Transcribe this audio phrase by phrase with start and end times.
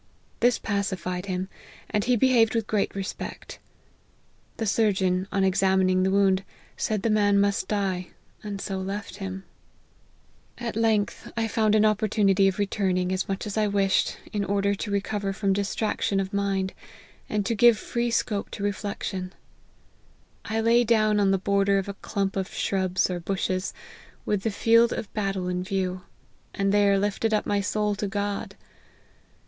[0.39, 1.47] This pacified him,
[1.91, 3.59] and he behaved with great respect.
[4.57, 6.43] The surgeon, on examining the wound,
[6.75, 8.07] said the man must die,
[8.41, 9.43] and so left him.
[10.57, 11.05] LIFE OF HENRY MARTYN.
[11.09, 13.27] 67 At length, I found an opportunity of returning, as I
[13.67, 16.73] much wished, in order to recover from distraction of mind,
[17.29, 19.33] and to give free scope to reflection.
[20.45, 23.71] I lay down on the border of a clump of shrubs or bushes,
[24.25, 26.01] with the field of battle in view,
[26.55, 28.55] and there lifted up my soul to God.